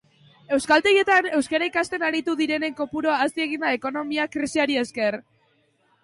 Euskaltegietan 0.55 1.25
euskara 1.39 1.67
ikasten 1.71 2.05
aritu 2.07 2.33
direnen 2.39 2.75
kopurua 2.79 3.17
hazi 3.25 3.43
egin 3.45 3.65
da 3.67 3.75
ekonomia 3.81 4.25
krisiari 4.37 4.79
esker. 4.85 5.19